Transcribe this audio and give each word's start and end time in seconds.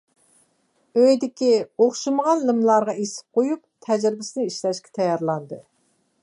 ئۆيدىكى 1.01 1.49
ئوخشىمىغان 1.85 2.41
لىملارغا 2.47 2.95
ئېسىپ 3.03 3.41
قويۇپ، 3.41 3.63
تەجرىبىسىنى 3.89 4.49
ئىشلەشكە 4.53 4.97
تەييارلاندى. 5.01 5.63